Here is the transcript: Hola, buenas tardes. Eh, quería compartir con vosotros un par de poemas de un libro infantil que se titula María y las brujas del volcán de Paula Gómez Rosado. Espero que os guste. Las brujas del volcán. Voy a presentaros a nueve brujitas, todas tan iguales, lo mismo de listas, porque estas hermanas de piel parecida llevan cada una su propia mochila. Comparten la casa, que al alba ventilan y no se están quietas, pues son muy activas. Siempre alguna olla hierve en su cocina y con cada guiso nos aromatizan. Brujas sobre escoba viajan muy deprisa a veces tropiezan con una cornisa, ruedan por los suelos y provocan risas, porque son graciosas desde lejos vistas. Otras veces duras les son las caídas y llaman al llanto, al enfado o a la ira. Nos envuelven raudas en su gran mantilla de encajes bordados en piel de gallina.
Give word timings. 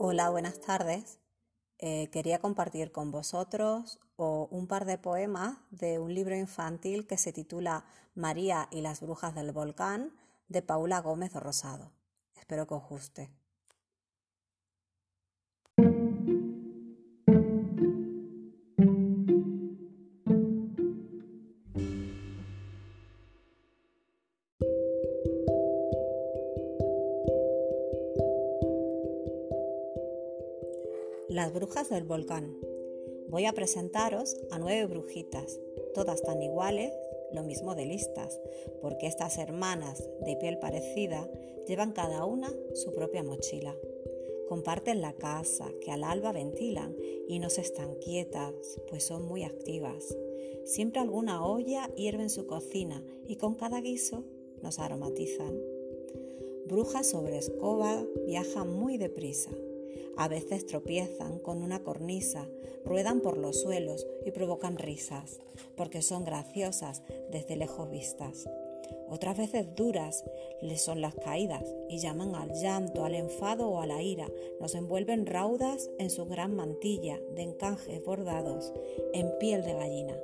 Hola, 0.00 0.30
buenas 0.30 0.60
tardes. 0.60 1.18
Eh, 1.78 2.08
quería 2.12 2.38
compartir 2.38 2.92
con 2.92 3.10
vosotros 3.10 3.98
un 4.16 4.68
par 4.68 4.84
de 4.84 4.96
poemas 4.96 5.58
de 5.72 5.98
un 5.98 6.14
libro 6.14 6.36
infantil 6.36 7.04
que 7.04 7.18
se 7.18 7.32
titula 7.32 7.84
María 8.14 8.68
y 8.70 8.80
las 8.80 9.00
brujas 9.00 9.34
del 9.34 9.50
volcán 9.50 10.12
de 10.46 10.62
Paula 10.62 11.00
Gómez 11.00 11.34
Rosado. 11.34 11.90
Espero 12.36 12.68
que 12.68 12.74
os 12.74 12.88
guste. 12.88 13.32
Las 31.28 31.52
brujas 31.52 31.90
del 31.90 32.04
volcán. 32.04 32.56
Voy 33.28 33.44
a 33.44 33.52
presentaros 33.52 34.34
a 34.50 34.58
nueve 34.58 34.86
brujitas, 34.86 35.60
todas 35.92 36.22
tan 36.22 36.42
iguales, 36.42 36.90
lo 37.34 37.42
mismo 37.42 37.74
de 37.74 37.84
listas, 37.84 38.40
porque 38.80 39.06
estas 39.06 39.36
hermanas 39.36 40.02
de 40.24 40.36
piel 40.36 40.58
parecida 40.58 41.30
llevan 41.66 41.92
cada 41.92 42.24
una 42.24 42.50
su 42.72 42.92
propia 42.92 43.22
mochila. 43.22 43.76
Comparten 44.48 45.02
la 45.02 45.12
casa, 45.12 45.70
que 45.82 45.90
al 45.90 46.02
alba 46.02 46.32
ventilan 46.32 46.96
y 47.28 47.40
no 47.40 47.50
se 47.50 47.60
están 47.60 47.96
quietas, 47.96 48.54
pues 48.88 49.04
son 49.04 49.26
muy 49.26 49.44
activas. 49.44 50.16
Siempre 50.64 51.02
alguna 51.02 51.44
olla 51.44 51.90
hierve 51.94 52.22
en 52.22 52.30
su 52.30 52.46
cocina 52.46 53.04
y 53.26 53.36
con 53.36 53.54
cada 53.54 53.82
guiso 53.82 54.24
nos 54.62 54.78
aromatizan. 54.78 55.60
Brujas 56.64 57.06
sobre 57.06 57.36
escoba 57.36 58.02
viajan 58.26 58.72
muy 58.72 58.96
deprisa 58.96 59.50
a 60.16 60.28
veces 60.28 60.66
tropiezan 60.66 61.38
con 61.38 61.62
una 61.62 61.82
cornisa, 61.82 62.48
ruedan 62.84 63.20
por 63.20 63.38
los 63.38 63.60
suelos 63.60 64.06
y 64.24 64.30
provocan 64.30 64.78
risas, 64.78 65.40
porque 65.76 66.02
son 66.02 66.24
graciosas 66.24 67.02
desde 67.30 67.56
lejos 67.56 67.90
vistas. 67.90 68.48
Otras 69.10 69.38
veces 69.38 69.74
duras 69.74 70.24
les 70.60 70.82
son 70.82 71.00
las 71.00 71.14
caídas 71.14 71.64
y 71.88 71.98
llaman 71.98 72.34
al 72.34 72.52
llanto, 72.52 73.04
al 73.04 73.14
enfado 73.14 73.68
o 73.68 73.80
a 73.80 73.86
la 73.86 74.02
ira. 74.02 74.26
Nos 74.60 74.74
envuelven 74.74 75.26
raudas 75.26 75.90
en 75.98 76.10
su 76.10 76.26
gran 76.26 76.54
mantilla 76.54 77.18
de 77.34 77.42
encajes 77.42 78.04
bordados 78.04 78.72
en 79.12 79.30
piel 79.38 79.62
de 79.64 79.74
gallina. 79.74 80.16